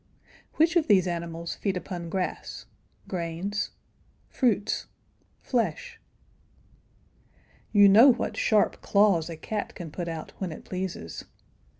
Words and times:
Which 0.55 0.75
of 0.75 0.87
these 0.87 1.05
animals 1.05 1.53
feed 1.53 1.77
upon 1.77 2.09
grass? 2.09 2.65
grains? 3.07 3.69
fruits? 4.29 4.87
flesh? 5.43 5.99
You 7.71 7.87
know 7.87 8.11
what 8.11 8.35
sharp 8.35 8.81
claws 8.81 9.29
a 9.29 9.37
cat 9.37 9.75
can 9.75 9.91
put 9.91 10.07
out 10.07 10.33
when 10.39 10.51
it 10.51 10.65
pleases. 10.65 11.25